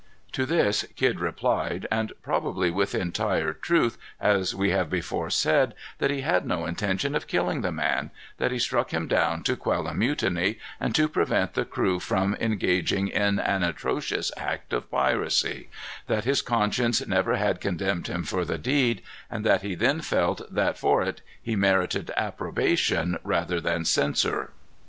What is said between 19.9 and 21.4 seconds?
felt that for it